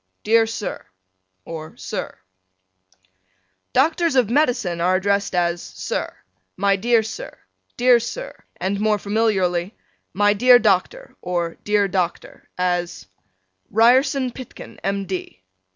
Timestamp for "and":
8.57-8.79